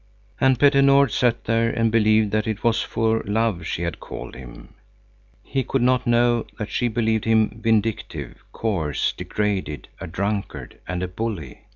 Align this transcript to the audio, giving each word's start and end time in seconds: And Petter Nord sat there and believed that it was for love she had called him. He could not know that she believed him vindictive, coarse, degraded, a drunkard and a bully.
And 0.39 0.59
Petter 0.59 0.81
Nord 0.81 1.11
sat 1.11 1.43
there 1.43 1.69
and 1.69 1.91
believed 1.91 2.31
that 2.31 2.47
it 2.47 2.63
was 2.63 2.81
for 2.81 3.21
love 3.23 3.67
she 3.67 3.83
had 3.83 3.99
called 3.99 4.33
him. 4.35 4.69
He 5.43 5.63
could 5.63 5.83
not 5.83 6.07
know 6.07 6.47
that 6.57 6.71
she 6.71 6.87
believed 6.87 7.25
him 7.25 7.59
vindictive, 7.61 8.43
coarse, 8.51 9.11
degraded, 9.13 9.89
a 9.99 10.07
drunkard 10.07 10.79
and 10.87 11.03
a 11.03 11.07
bully. 11.07 11.67